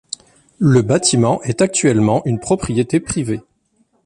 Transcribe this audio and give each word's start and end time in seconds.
Le 0.57 0.81
bâtiment 0.81 1.43
est 1.43 1.61
actuellement 1.61 2.23
une 2.25 2.39
propriété 2.39 2.99
privée. 2.99 3.41